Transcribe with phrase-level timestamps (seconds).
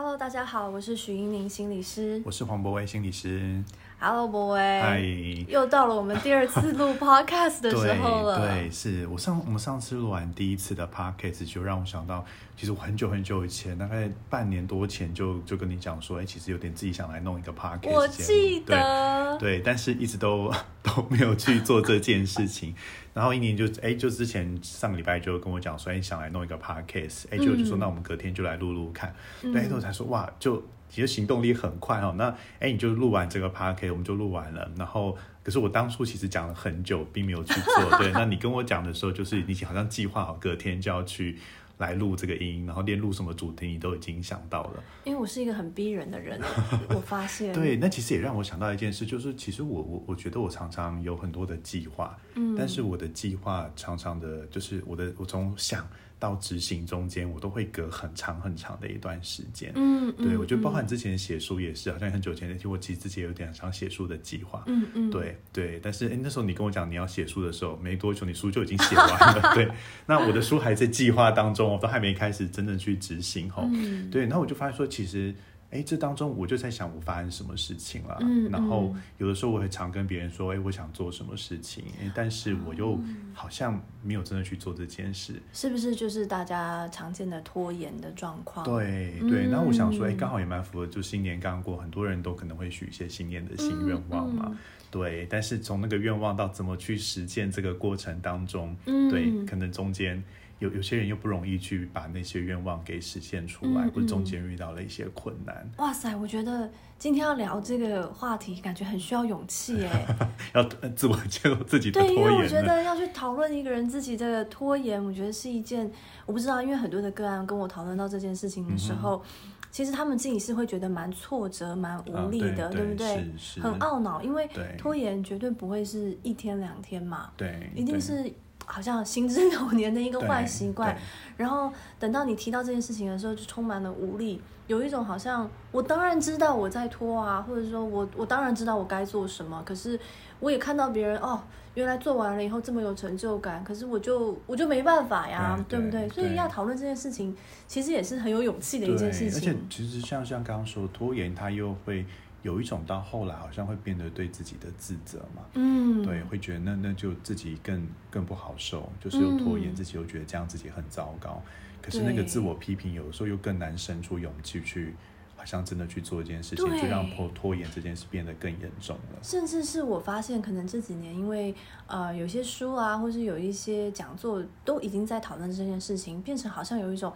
[0.00, 2.22] Hello，大家好，我是许英宁心理师。
[2.24, 3.60] 我是黄博威心理师。
[4.00, 4.60] Hello，博威。
[4.60, 5.00] 嗨，
[5.48, 8.38] 又到了我们第二次录 Podcast 的时候了。
[8.38, 12.24] 对对，是我上我们上次录完第一次的 podcast，就让我想到，
[12.56, 19.36] 其实我很久很久以前，大概半年多前就就跟你讲说，哎，其实有点自己想来弄一个 podcast 我记得。
[19.38, 20.48] 对对，但是一直都
[20.80, 22.72] 都没有去做这件事情。
[23.12, 29.12] 然后一年就哎，就之前上个礼拜就跟我讲说，哎，想来弄一个 podcast，哎，就就说、嗯那我们隔天就来录录看。
[29.42, 32.14] 嗯对，我才说哇，就其实行动力很快哦。
[32.16, 34.70] 那哎，你就录完这个 p a r k 我们就录完了。
[34.76, 37.98] 然后，可是我当初其实讲了很久，并没有去做。
[37.98, 41.38] 对， 那你跟我讲的时候，就是你好像计划好隔天就要去
[41.78, 44.82] 来录这个音，然后连录什么主题你都已经想到了。
[45.04, 46.40] 因为我是一个很逼人的人，
[46.90, 47.52] 我发现。
[47.52, 59.72] 对，那其实也让我想到一件事，就是其实我我我觉得我常常有很多的计划，嗯，但是我的计划常常的，就是我的我从想到执行中间，我都会隔很长很长的一段时间。
[59.74, 64.64] 嗯，嗯对，我觉得包含嗯之前写书也是，好像很久前，其实我其实自己也有点想写书的计划。
[64.66, 69.52] 嗯嗯，对对，但是哎，那时候你跟我讲你要写书的时候，没多久你书就已经写完了。
[69.54, 69.70] 对，
[70.06, 73.68] 那我的书还在计划当中，我都还没开始真正去执行吼。
[73.72, 75.34] 嗯，对，那我就发现说，其实，
[75.70, 78.16] 哎，这当中我就在想，我发生什么事情了。
[78.22, 83.00] 嗯然后嗯有的时候我会常跟别人说，哎，我想做什么事情，但是我又哦
[83.34, 85.34] 好像没有真的去做这件事。
[85.52, 94.46] 是不是就是大家常见的拖延的状况？，对对，那我想说，哎，嗯刚好也蛮符合，就新年刚过，很多人都可能会许一些新年的新愿望嘛。
[94.48, 94.56] 嗯
[94.90, 100.24] 对，但是从那个愿望到怎么去实践这个过程当中，嗯对，可能中间
[100.58, 110.16] 有有些人又不容易去把那些愿望给实现出来，嗯或者中嗯间遇到了一些困难，哇塞，我觉得今天要聊这个话题，感觉很需要勇气哎。
[110.54, 112.60] 要呃自我接受自己的对，因为我觉。
[112.62, 115.90] 得要去讨论一个人自己的拖延，我觉得是一件
[116.26, 119.22] 我不知道，因为很多的个案跟我讨论到这件事情的时候，
[119.70, 123.30] 其实他们自己是会觉得蛮挫折、蛮无啊力的，对不对？
[123.62, 128.30] 很懊恼，因为拖延绝对不会是一天两天嘛，对，一定是
[128.70, 130.96] 好像行之有年的一个坏习惯。
[131.36, 139.98] 然后等到你提到这件事情的时候，就充满了无力，有一种好像我当然知道我在拖啊，或者说我我当然知道我该做什么，可是
[140.40, 141.40] 我也看到别人哦，
[141.74, 146.08] 原来做完了以后这么有成就感，可是我就我就没办法呀，对对不对？
[146.08, 147.36] 对所以要讨论这件事情，
[147.66, 149.56] 其实也是很有勇气的一件事情，而且。
[149.70, 152.04] 其实像像刚刚说拖延，它又会
[152.48, 155.42] 有一种到后来好像会变得对自己的自责嘛。
[155.52, 161.42] 嗯，对，会觉得那那就自己更更不好受，就是又拖延，嗯自己又觉得这样自己很糟糕。
[161.82, 164.94] 可是那个自我批评，有的时候又更难生出勇气去，
[165.36, 169.18] 好像真的去做一件事情，对就让拖拖延这件事变得更严重了。
[169.22, 171.54] 甚至是我发现，可能这几年因为
[171.86, 177.12] 呃有些书啊，或是有一些讲座都已经在讨论这件事情，变成好像有一种。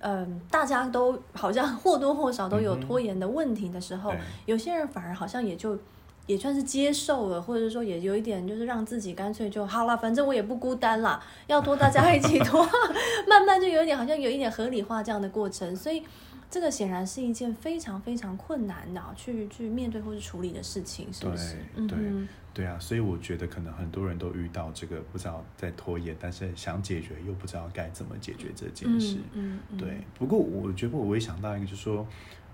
[0.00, 5.78] 嗯，大家都好像或多或少都有拖延的问题的时候，对有些人反而好像也就
[6.26, 12.66] 也算是接受了，或者说也有一点就是让自己干脆就好了，反正我也不孤单啦，要拖大家一起拖，
[13.28, 16.02] 慢慢就有一点好像有一点合理化这样的过程，所以
[16.50, 21.56] 这个显然是一件非常非常困难的啊去去面对或是处理的事情，是不是？
[21.76, 29.18] 对对嗯对啊，所以我觉得可能很多人都遇到这个，不知道在拖延，但是想解决又不知道该怎么解决这件事。
[29.34, 32.04] 嗯嗯，对，不过我觉得我也想到一个，就是说，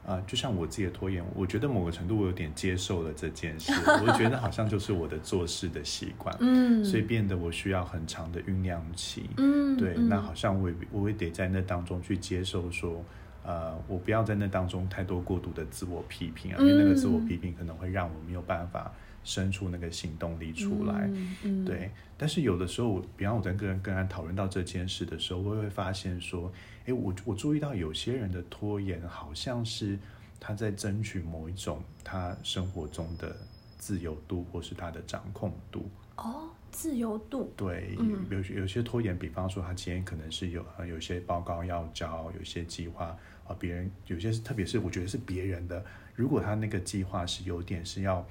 [0.06, 3.72] 啊，就像我自己的拖延，我觉得某个程度我有点接受了这件事，
[4.06, 9.30] 我觉得好像就是我的做事的习惯，嗯，所以变得我需要很长的酝酿期。
[9.38, 13.02] 嗯，对，嗯那好像我也我也得在那当中去接受说，
[13.46, 18.92] 呃，我不要在那当中太多过度的自我批评啊，因为那个自我嗯批评可能会让我没有办法
[19.22, 21.08] 生出那个行动力出来。
[21.12, 26.52] 嗯嗯，对，但是有的时候我，比方我在跟跟人讨论到这件事的时候，我也会发现说，
[26.86, 29.96] 诶，我我注意到有些人的拖延，好像是
[30.40, 33.36] 他在争取某一种他生活中的
[33.78, 35.88] 自由度，或是他的掌控度。
[36.16, 43.16] 哦，自由度，对，嗯有有些拖延，比方说他今天可能是有呃有些报告要交，有些计划
[43.48, 45.84] 啊，别人有些是特别是我觉得是别人的，
[46.14, 48.26] 如果他那个计划是有点是要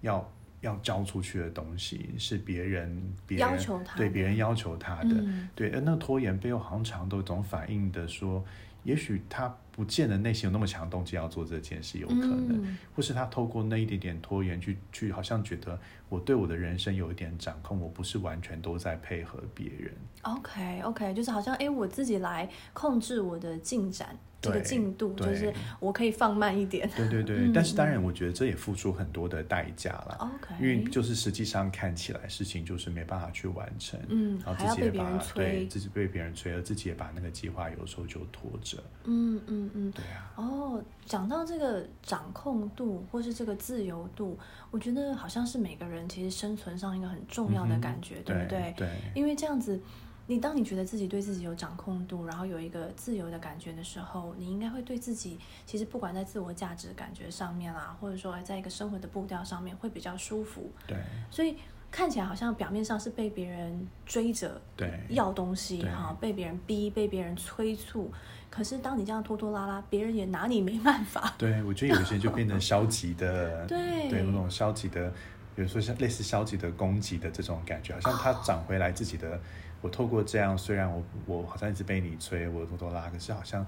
[0.00, 5.48] 要要交出去的东西，是别人别人要求他对别人要求他的，嗯。
[5.54, 8.44] 对，而那拖延背后好像常都有种反映的说，
[8.82, 12.78] 也许他不见得内心有那么强动机要做这件事，有可能，嗯。
[12.94, 15.76] 或是他透过那一点点拖延去去，好像觉得
[16.08, 19.92] 我对我的人生有一点掌控，我不是完全都在配合别人。
[20.22, 26.88] OK OK，就是好像哎，我自己来控制我的进展，这个进度，就是我可以放慢一点。
[26.96, 30.16] 对对对，嗯但是当然，我觉得这也付出很多的代价了。
[30.20, 39.92] OK，因为就是实际上看起来事情就是没办法去完成，嗯然后自己也把人催对自己被别人催，而自己也把那个计划有时候就拖着，嗯嗯嗯嗯。
[39.92, 44.38] 对啊，哦，讲到这个掌控度或是这个自由度，
[44.70, 48.74] 我觉得好像是每个人其实生存上一个很重要的感觉，对不对？
[48.76, 49.80] 对，因为这样子，
[50.26, 60.70] 你当你觉得自己对自己有掌控度，然后有一个自由的感觉的时候，你应该会对自己，其实不管在自我价值感觉上面啦，或者说在一个生活的步调上面，会比较舒服。
[60.86, 60.96] 对，
[61.30, 61.56] 所以
[61.94, 68.10] 看起来好像表面上是被别人追着对，要东西对哈，被别人逼，被别人催促。
[68.50, 71.32] 可是当你这样拖拖拉拉，别人也拿你没办法。
[71.38, 75.08] 对，我觉得有一些就变成消极的， 对对，那种消极的，
[75.54, 79.40] 比如说像类似消极的攻击的这种感觉，好像他找回来自己的。
[79.80, 83.64] 我透过这样，虽然我我好像一直被你催，我拖拖拉，可是好像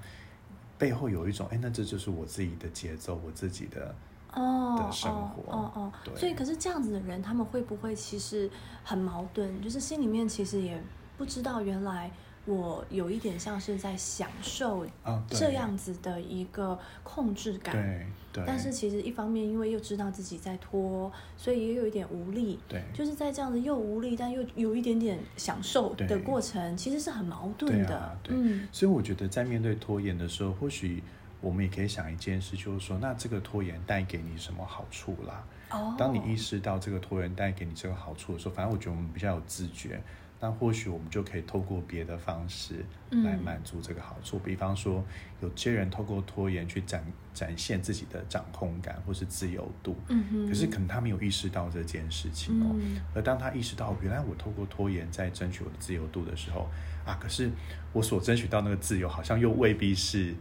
[0.77, 3.95] 背后有一种，哎，那这就是我自己的节奏，我自己的哦
[4.33, 8.49] 的生活哦哦对所以可是这样子的人，他们会不会其实
[8.83, 9.61] 很矛盾？
[9.61, 10.81] 就是心里面其实也
[11.17, 12.11] 不知道，原来
[12.45, 14.85] 我有一点像是在享受
[15.29, 17.73] 这样子的一个控制感。
[17.73, 22.59] 对对，但是其实一方面，因为又知道自己在拖，所以也有一点无力。
[22.67, 28.17] 对就是在这样子又无力，但又有一点点享受的过程，其实是很矛盾的。
[28.29, 31.01] 嗯所以我觉得在面对拖延的时候，或许
[31.41, 35.43] 我们也可以想一件事，就是说，那这个拖延带给你什么好处啦？
[35.69, 40.01] 哦，当你意识到这个拖延带给你这个好处的时候，反正我觉得我们比较有自觉，
[40.39, 44.39] 那或许我们就可以透过别的方式来嗯满足这个好处。
[44.39, 45.03] 比方说，
[45.41, 47.03] 有些人透过拖延去展
[47.33, 52.73] 展现自己的掌控感或是自由度，嗯哼，可是可能他没有意识到这件事情哦。
[52.79, 56.69] 嗯而当他意识到原来我透过拖延在争取我的自由度的时候，
[57.05, 57.51] 啊，可是
[57.91, 60.33] 我所争取到那个自由好像又未必是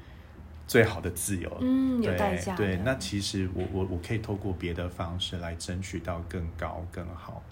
[0.66, 7.42] 最好的自由，嗯有代价对，那其实我我我可以透过别的方式来争取到更高更好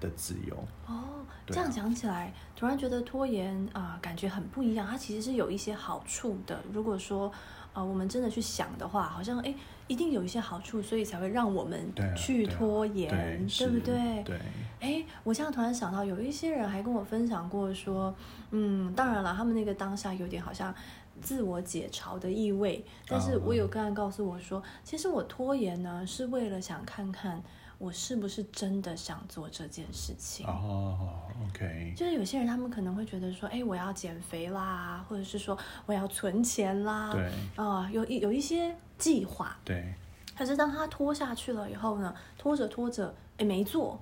[0.00, 0.56] 的自由。
[0.86, 4.86] 哦，啊这样讲起来，突然觉得拖延啊、感觉很不一样。
[4.86, 6.60] 它其实是有一些好处的。
[6.72, 7.30] 如果说
[7.72, 9.54] 呃，我们真的去想的话，好像哎，
[9.86, 14.22] 一定有一些好处，所以才会让我们对啊，去对啊拖延，对不对？
[14.24, 14.40] 对，
[14.80, 18.12] 哎，我现在突然想到，有一些人还跟我分享过说，
[18.50, 20.74] 嗯，当然了，他们那个当下有点好像
[21.20, 27.42] 自我解嘲的意味，但是我有个案告诉我说，其实我拖延呢，是为了想看看
[27.78, 30.46] 我是不是真的想做这件事情。
[30.46, 37.30] 哦，OK，就是有些人他们可能会觉得说，哎，我要减肥啦，或者是说我要存钱啦，对。
[37.56, 39.94] 啊、有一有一些计划，对，
[40.36, 43.98] 可是当他拖下去了以后呢，拖着拖着，哎，没做，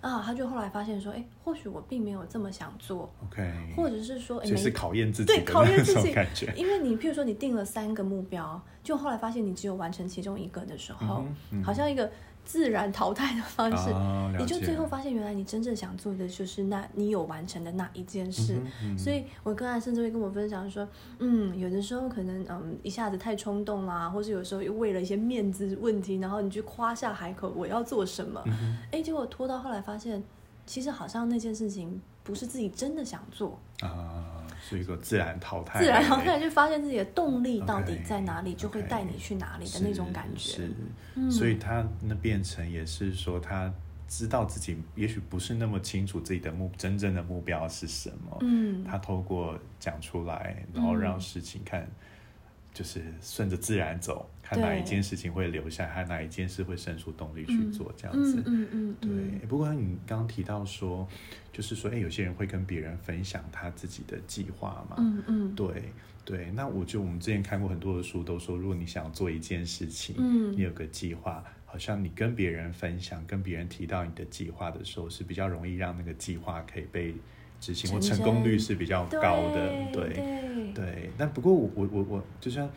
[0.00, 6.50] 啊，他就后来发现说，哎，或许我并没有这么想做，，OK，或者是说，哎，没所以是考验自己对考验自己感觉。
[6.56, 12.10] 因为你譬如说你定了三个目标，就后来发现你只有完成其中一个的时候，嗯嗯好像一个
[12.50, 18.54] 自然淘汰的方式，哦你就最后发现原来你真正想做的就是那你有完成的那一件事。
[18.54, 20.88] 嗯嗯所以我刚才甚至会跟我分享说，
[21.20, 30.20] 嗯，有的时候可能嗯一下子太冲动啦，或是有时候又为了一些面子问题，然后你去夸下海口我要做什么，嗯哎、结果拖到后来发现，
[30.66, 40.52] 其实好像那件事情不是自己真的想做，啊，是一个自然淘汰，自然淘汰，就发现自己的动力到底在哪里，就会带你去哪里的那种感觉。
[40.52, 40.70] 是，
[41.14, 43.72] 嗯所以他那变成也是说，他
[44.06, 51.88] 知道自己也许不是那么清楚自己的目真正的目标是什么，嗯他透过讲出来，然后让事情看。
[52.72, 58.42] 就是顺着自然走，看哪一件事情会留下，看哪一件事会生出动力去做，这样子。
[58.44, 61.06] 嗯嗯嗯，对嗯，不过你刚刚提到说，
[61.52, 64.96] 就是说，哎，有些人会跟别人分享他自己的计划嘛？
[64.98, 65.92] 嗯嗯对
[66.24, 66.50] 对。
[66.52, 77.14] 那我就我们之前看过很多的书，都说，如果你想做一件事情，嗯你有个计划，好像你跟别人分享，跟别人提到你的计划的时候，是比较容易让那个计划可以被
[77.60, 79.68] 执行，或成成功率是比较高的。
[79.92, 82.68] 对对对对，但不过我我我我就像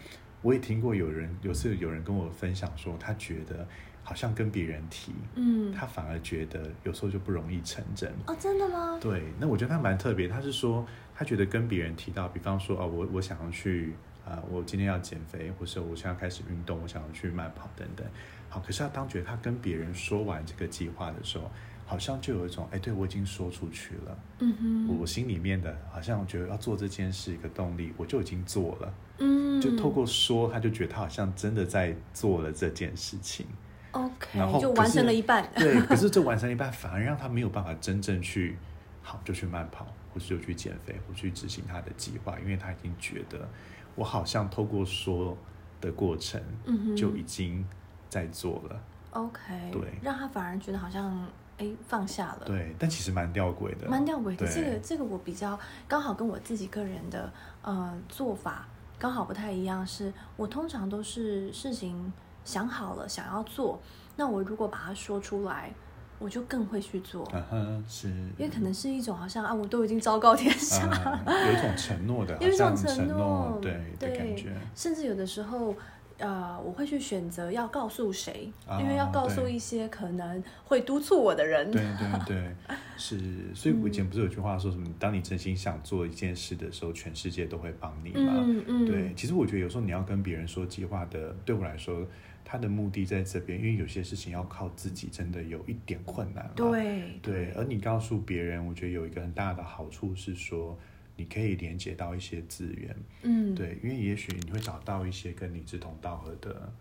[0.41, 3.67] 我也听过有人有次有人跟我分享说，他觉得
[4.03, 8.11] 好像跟别人提，嗯他反而觉得有时候就不容易成真。
[8.27, 8.99] 哦，真的吗？
[9.01, 10.85] 对，那我觉得他蛮特别，他是说
[11.15, 13.93] 他觉得跟别人提到，比方说哦，我我想要去
[14.25, 18.07] 啊、我今天要减肥，或是我想要开始运动，我想要去慢跑等等。
[18.47, 21.51] 好，可是他当觉得他跟别人说完这个计划的时候，
[21.85, 28.93] 好像就有一种哎，对我已经说出去了，嗯哼，我心里面的好像我觉得要做这件事一个动力，我就已经做了。
[29.19, 33.45] 嗯，就透过说，他就觉得他好像真的在做了这件事情。
[33.91, 35.47] OK，然后就完成了一半。
[35.55, 38.57] 对，可是这完成一半，反而让他没有办法真正去
[39.03, 43.47] 好就去慢跑，或是就去减肥，或去执行他的计划，因为他已经觉得
[43.93, 45.37] 我好像透过说
[45.79, 47.63] 的过程，嗯哼就已经
[48.09, 48.81] 在做了。
[49.11, 52.45] OK，对让他反而觉得好像哎放下了。
[52.45, 54.45] 对，但其实蛮吊诡的，蛮吊诡的。
[54.45, 57.31] 对这个这个我比较刚好跟我自己个人的
[57.61, 58.67] 呃做法
[58.97, 62.11] 刚好不太一样，是我通常都是事情
[62.43, 63.79] 想好了想要做，
[64.15, 65.73] 那我如果把它说出来，
[66.19, 68.07] 我就更会去做，嗯哼，是，
[68.37, 70.87] 因为可能是一种好像啊，我都已经昭告天下，
[71.25, 75.75] 嗯有一种承诺的， 有一种承诺，对对感觉，甚至有的时候。
[76.23, 81.69] 呃，我会去选择要告诉谁，啊因为要告诉一些可能会督促我的人。
[81.69, 83.19] 对对 对，是，
[83.53, 84.87] 所以我以前不是有句话说什么？
[84.97, 88.33] 当你真心想做一件事的时候，全世界都会帮你嘛。
[88.37, 92.05] 嗯嗯，对，其实我觉得有时候你要跟别人说计划的，对我来说，
[92.45, 96.51] 他的目的在这边，因为有些事情要靠自己，真的有一点困难嘛。
[96.55, 100.77] 对对，而你告诉别人，我觉得有一个很大的好处是说，
[101.15, 102.95] 你可以连接到一些资源。
[103.21, 106.71] 嗯，对，因为也许你会找到一些跟你志同道合的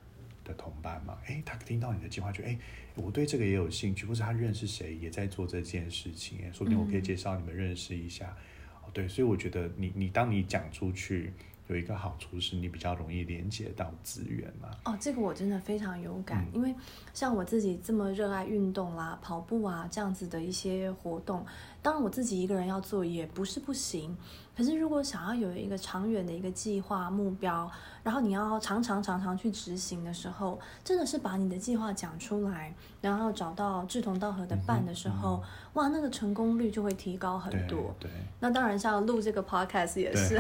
[0.45, 2.59] 的同伴嘛，诶，他听到你的计划，觉得诶，
[2.97, 8.37] 我对这个也有兴趣，或者他认识谁也在做这件事情，诶，说不定我可以介绍你们认识一下。
[8.83, 11.33] 哦，对，所以我觉得你你当你讲出去，
[11.69, 14.71] 有一个好处是你比较容易连接到资源嘛。
[14.85, 16.75] 哦，这个我真的非常有感，嗯因为
[17.15, 21.47] 像我自己这么热爱运动啦、跑步啊这样子的一些活动，
[21.83, 24.17] 当然我自己一个人要做也不是不行。
[24.55, 27.69] 可是如果想要有一个长远的一个计划目标，
[28.03, 37.95] 然后你要常常常常去执行的时候，真的是把你的计划讲出来，然后找到志同道合的伴的时候，哇，那个成功率就会提高很多。
[37.99, 38.11] 对
[38.41, 40.39] 那当然，像录这个 podcast 也是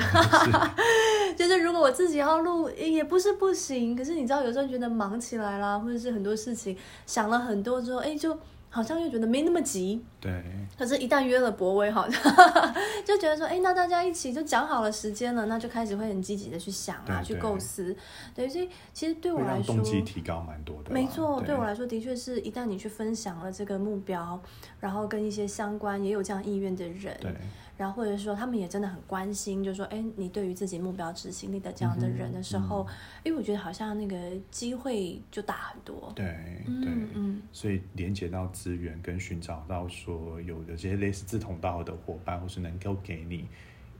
[1.34, 3.96] 就是 如果我自己要录，也不是不行。
[3.96, 10.04] 可是你知道，有时候觉得忙起来啦，或者是很多事情想了很多之后，哎，就好像又觉得没那么急。
[10.22, 10.32] 对
[10.78, 12.22] 可是，一旦约了博威，好像
[13.04, 17.94] 就觉得说，哎，那大家一起就讲好了时间了，那就开始会很积极的去想啊，对去构思。
[18.32, 20.94] 对，所以其实对我来说，动机提高蛮多的啦。
[20.94, 24.40] 没错，对对我来说，的确是一旦你去分享了这个目标，
[24.78, 27.34] 然后跟一些相关也有这样意愿的人，对
[27.76, 32.86] 然后或者说他们也真的很关心，就说，哎，你对于自己目标执行力的这样的人的时候，
[33.24, 34.16] 因为我觉得好像那个
[34.52, 36.12] 机会就大很多。
[36.14, 36.24] 对
[36.64, 36.92] 对。
[36.92, 43.46] 嗯嗯，所以连接到资源，跟寻找到说有有这些类似志同道合的伙伴，或是能够给你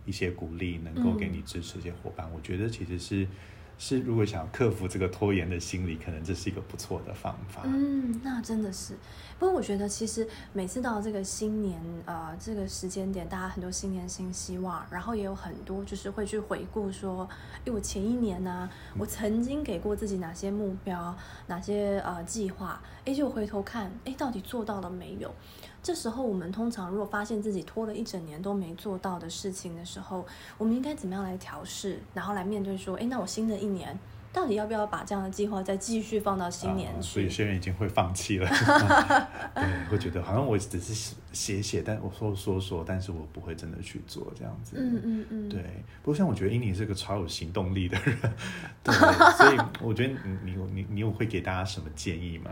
[0.04, 3.26] 一些鼓励，能够给你支持一些伙伴，我觉得其实是
[3.78, 7.62] 是如果想要克服这个拖延的心理，可能这是一个不错的方法。
[7.64, 8.94] 嗯，那真的是。
[9.38, 17.28] 不过我觉得，其实每次到这个新年，呃，这个时间点，大家很多新年新希望，然后也有很多就是会去回顾说，
[17.64, 21.16] 哎，我前一年呢、我曾经给过自己哪些目标，
[21.48, 25.34] 哪些呃计划，哎，就回头看，哎，到底做到了没有？
[25.82, 30.24] 这时候，我们通常如果发现自己拖了一整年都没做到的事情的时候，
[30.56, 33.98] 我们应该怎么样来调试，然后来面对说，哎，那我新的一年
[34.32, 37.30] 到底要不要把这样的计划再继续放到新年啊所以有？
[37.30, 38.48] 些人已经会放弃了，
[39.54, 44.76] 对，会觉得好像我只是写写，但我说说说，但是我不会真的去做这样子。
[44.78, 45.62] 嗯嗯嗯，对，
[46.02, 48.16] 不过像我觉得英妮是个超有行动力的人，
[48.82, 48.94] 对，
[49.36, 52.50] 所以我觉得你你你你有会给大家什么建议吗？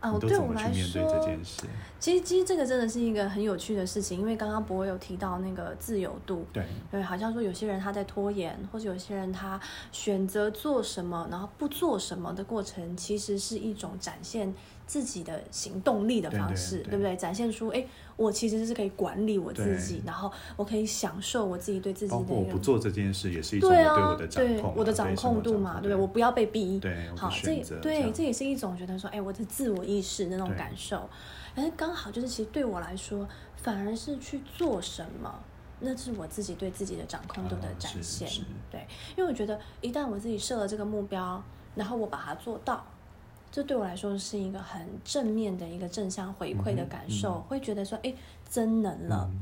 [0.00, 1.62] 哦你都怎么去对我来面对这说件事？
[1.98, 14.54] 其实其实这个真的是一个很有趣的事情，因为刚刚博伟有提到那个自由度，对，对，好像说有些人他在拖延，或者有些人他选择做什么，然后不做什么的过程，其实是一种展现
[14.88, 17.14] 自己的行动力的方式，对对不对？
[17.14, 25.94] 展现出哎，我其实是可以管理我自己，然后我可以享受我自己对自己包括我的一个不做这件事也是一种对啊，我对我的掌对控嘛，我的掌控度嘛，对不对？
[25.94, 26.78] 我不要被逼。
[26.80, 31.08] 对好，这选择这对这也是一种觉得说，哎，我的自我意识的那种感受。
[31.54, 35.38] 但是刚好就是，其实对我来说，反而是去做什么，
[35.80, 38.26] 那是我自己对自己的掌控度的展现。
[38.26, 38.40] 是
[38.70, 38.86] 对，
[39.18, 42.82] 因为我觉得一旦我自己设了这个目标，然后我把它做到。
[43.50, 47.42] 这对我来说是一个很正面的一个正向回馈的感受，嗯。
[47.42, 48.12] 会觉得说，哎，
[48.50, 49.40] 真能了，嗯。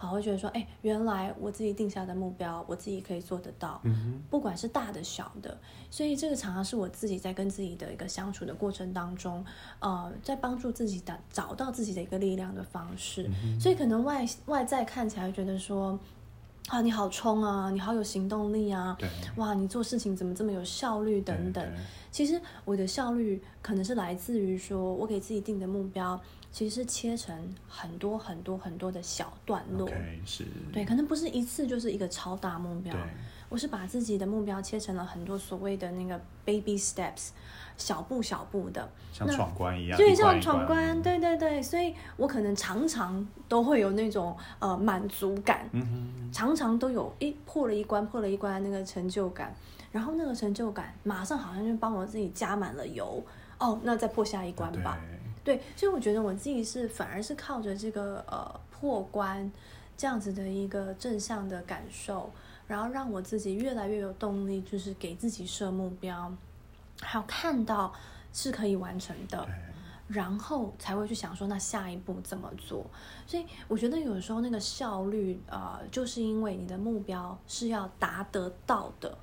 [0.00, 5.58] 好，会觉得说，哎，原来我自己定下的目标，我自己可以做得到，嗯，不管是大的小的，
[5.90, 9.44] 所以这个常常是我自己在跟自己的一个相处的过程当中，
[9.80, 13.28] 呃，在帮助自己的找到自己的一个力量的方式。
[13.42, 15.98] 嗯所以可能外外在看起来觉得说，
[16.68, 18.96] 啊，你好冲啊，你好有行动力啊，
[19.36, 21.66] 哇，你做事情怎么这么有效率等等。
[22.10, 26.20] 其实我的效率可能是来自于说我给自己定的目标，
[26.52, 29.88] 其实是切成很多很多很多的小段落。
[30.72, 33.00] 对，可能不是一次就是一个超大目标对，
[33.48, 37.28] 我是把自己的目标切成了很多所谓的那个 baby steps，
[37.76, 49.54] 小步小步的，像闯关一样，对，像闯关，对对对，所以我可能常常都会有那种呃满足感，嗯哼，常常都有一破了一关，破了一关那个成就感，
[49.90, 53.22] 然后那个成就感马上好像就帮我自己加满了油，
[53.58, 54.82] 哦，那再破下一关对。
[54.82, 54.98] 吧。
[55.44, 59.50] 对，所以我觉得我自己是反而是靠着这个呃破关
[59.96, 62.30] 这样子的一个正向的感受，
[62.68, 66.32] 然后让我自己越来越有动力，就是给自己设目标，
[67.00, 67.92] 还有看到
[68.32, 69.48] 是可以完成的。
[70.06, 72.82] 然后才会去想说，那下一步怎么做？
[73.26, 79.18] 所以我觉得有时候那个效率，呃，就是因为你的目标是要达得到的，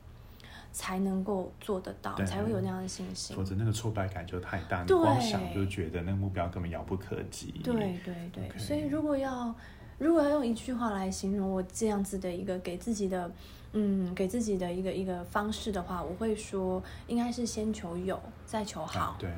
[0.71, 3.43] 才能够做得到，才会有那样的信心否。
[3.43, 7.51] 则那个挫败感就太大，你对光想就觉得那个目标根本遥不可及。
[7.63, 7.73] 对
[8.05, 9.55] 对对所以如果要
[9.97, 13.31] 如果要用一句话来形容我这样子的一个给自己的，
[13.73, 18.99] 嗯，给自己的一个一个方式的话，我会说应该是先求有，再求好。
[18.99, 19.29] 啊对，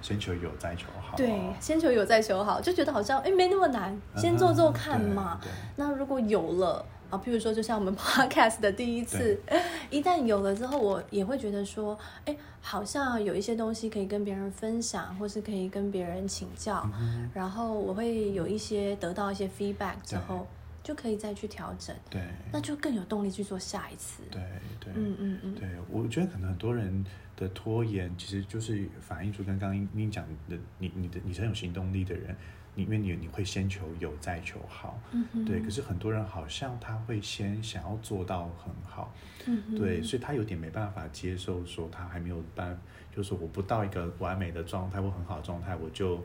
[0.00, 1.16] 先求有，再求好。
[1.16, 5.40] 对，先求有再求好，就觉得好像哎没那么难，先做做看嗯嘛。
[5.76, 9.38] 那如果有了啊，譬如说就像我们 podcast 的第一次，
[9.90, 20.46] 一旦有了之后，我也会觉得说，哎，好像有一些东西可以跟别人分享，或是可以跟别人请教，嗯然后我会有一些得到一些 feedback 之后，
[20.82, 22.22] 就可以再去调整，对。
[22.52, 24.22] 那就更有动力去做下一次。
[24.30, 24.40] 对
[24.80, 27.04] 对，嗯嗯嗯，对，我觉得可能很多人
[27.36, 32.34] 的拖延，其实就是反映出跟刚刚你讲的，你你的你是很有行动力的人，
[32.74, 35.00] 你因为你你会先求有，再求好。
[35.12, 39.12] 嗯对，可是很多人好像他会先想要做到很好，
[39.46, 42.78] 嗯对，所以他有点没办法接受说他还没有办，
[43.14, 46.22] 就是说我不到一个完美的状态或很好的状态，我就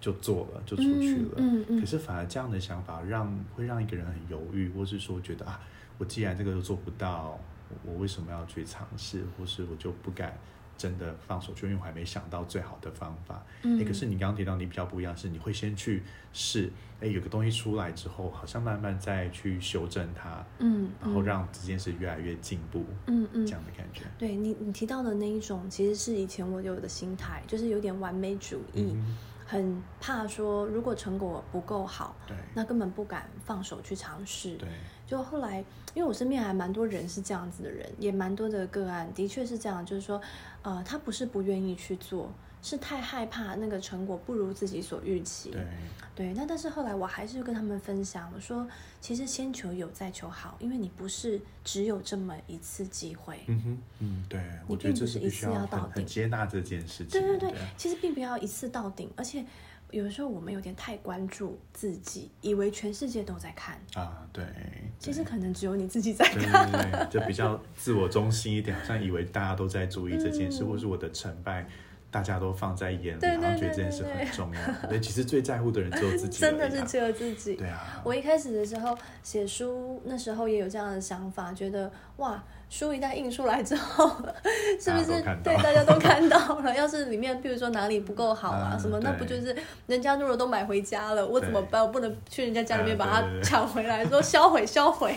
[0.00, 1.80] 就做了，就出去了。
[1.80, 5.60] 可是反而这样的想法让会让一个人很犹豫，或是说觉得啊，
[5.98, 7.38] 我既然这个都做不到，
[7.84, 10.36] 我我为什么要去尝试，或是我就不敢
[10.76, 13.42] 真的放手就，因为我还没想到最好的方法。
[13.62, 13.78] 嗯。
[13.78, 16.02] 诶可是你刚刚提到你比较不一样，是你会先去
[16.32, 23.46] 试，哎，有个东西出来之后，好像慢慢再去修正它，嗯，然后嗯让这件事越来越进步，嗯嗯。
[23.46, 24.02] 这样的感觉。
[24.18, 29.16] 对你，你提到的那一种，其实是以前我有的心态，就是有点完美主义，嗯
[29.46, 34.56] 很怕说如果成果不够好，对那根本不敢放手去尝试。
[34.56, 34.68] 对，
[35.06, 40.20] 就后来，因为我身边还蛮多人是这样子的人，也蛮多的个案，的确是这样，就是说，
[40.62, 42.28] 呃，他不是不愿意去做，
[42.66, 45.52] 是太害怕那个成果不如自己所预期。
[45.52, 45.64] 对，
[46.16, 48.66] 对，那但是后来我还是跟他们分享，我说
[49.00, 53.38] 其实先求有再求好，因为你不是只有这么一次机会。
[53.46, 57.20] 嗯哼，嗯，对，我觉得这并不是一次要到顶很接纳这件事情。
[57.20, 59.44] 对对对，其实并不要一次到顶，而且
[59.92, 64.44] 有的时候我们有点太关注自己，以为全世界都在看，啊，对，
[64.98, 66.68] 其实可能只有你自己在对看。
[66.72, 71.64] 对对，就比较自我中心一点，好像以为大家都在注意这件事， 嗯或是我的成败。
[72.16, 74.60] 大家都放在眼里，对好像对觉得这件事很重要。
[74.88, 77.56] 对，其实最在乎的人只有自己啊， 真的是只有自己。
[77.56, 84.08] 对啊，我一开始的时候写书，那时候也有这样的想法，觉得哇，书一旦印出来之后，
[84.80, 86.74] 是不是对大家都看到了？
[86.74, 89.54] 要是里面比如说哪里不够好啊嗯什么，那不就是
[89.86, 91.82] 人家如果都买回家了，我怎么对办？
[91.82, 95.14] 我不能去人家家里面嗯把它抢回来，说销毁销毁。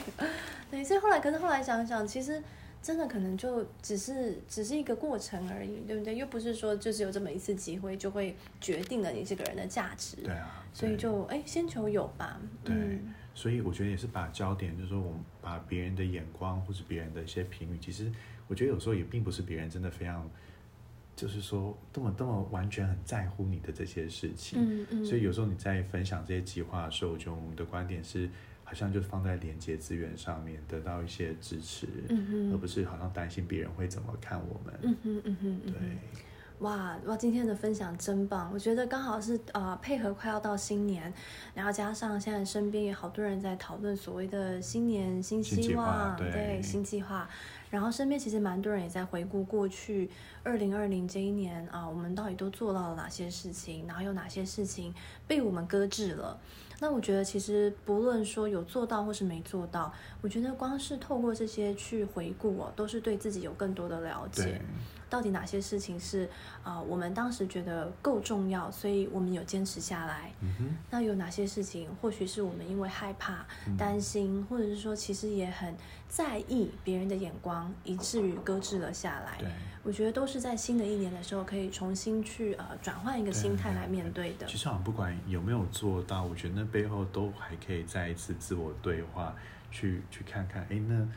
[0.70, 2.44] 对，所以后来，可是后来想想，其实。
[2.82, 6.16] 真的可能就只是只是一个过程而已，对不对？
[6.16, 10.16] 又不是说就是有这么一次机会就会决定了你这个人的价值。
[10.18, 12.40] 对啊，所以就哎，先求有吧。
[12.64, 18.10] 对嗯，所以我觉得也是把焦点，就是说我们把别人的眼光或是别人的一些评语，其实
[18.48, 20.30] 我觉得有时候也并不是别人真的非常，
[21.18, 24.58] 就是说这么这么完全很在乎你的这些事情。
[24.62, 28.30] 嗯嗯，所以有时候你在分享这些计划的时候，我觉得我们的观点是，
[28.70, 34.80] 好像就放在连接资源上面，得到一些支持，嗯哼而不是好像担心别人会怎么看我们。
[34.84, 35.80] 嗯哼嗯哼嗯对，
[36.60, 38.52] 哇哇，今天的分享真棒！
[38.54, 41.12] 我觉得刚好是呃配合快要到新年，
[41.56, 47.28] 然后加上现在身边有好多人在讨论所谓的新年新新计划希望，对新计划。
[47.72, 50.12] 然后身边其实蛮多人也在回顾过去
[50.44, 54.94] 二零二零这一年啊，我们到底都做到了哪些事情，然后有哪些事情
[55.28, 56.40] 被我们搁置了。
[56.82, 64.62] 那我觉得，其实不论说有做到或是没做到，我觉得光是透过这些去回顾哦，都是对自己有更多的了解。
[65.10, 66.30] 到底哪些事情是
[66.64, 70.32] 啊、呃我们当时觉得够重要，所以我们有坚持下来。
[70.42, 73.46] 嗯哼，那有哪些事情，或许是我们因为害怕、
[73.78, 75.76] 担心，或者是说其实也很
[76.08, 79.38] 在意别人的眼光，以至于搁置了下来。
[79.40, 79.48] 对。
[79.82, 84.46] 我觉得都是在新的一年的时候，可以重新去呃转换一个心态来面对的。
[84.46, 89.34] 其实好像不管有没有做到，我觉得那背后都还可以再一次自我对话，
[89.72, 91.08] 去去看看，哎，那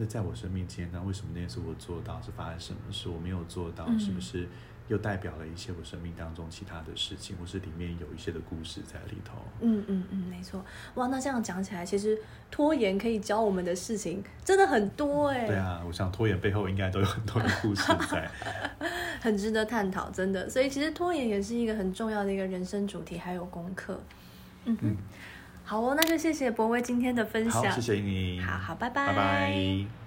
[0.00, 4.48] 那在我生命间，那为什么那件事我做到，是发生什么事我没有做到，嗯是不是
[4.88, 9.34] 又代表了一些我生命当中其他的事情，或是里面有一些的故事在里头？
[9.60, 10.64] 嗯嗯嗯，没错。
[10.94, 12.18] 哇，那这样讲起来，其实
[12.50, 18.30] 拖延可以教我们的事情真的很多哎、对啊，我想拖延背后应该都有很多的故事在。
[19.20, 20.48] 很值得探讨，真的。
[20.48, 24.00] 所以其实拖延也是一个很重要的一个人生主题，还有功课。
[24.64, 24.96] 嗯哼。
[25.70, 27.62] 好哦，那就谢谢博威今天的分享。
[27.62, 29.99] 好，谢谢你，好好，拜拜拜。